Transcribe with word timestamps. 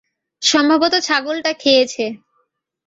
সম্ভবত 0.41 0.93
ছাগলটা 1.03 1.51
খেয়েছে। 1.53 2.05